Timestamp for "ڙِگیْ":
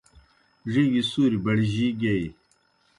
0.71-1.01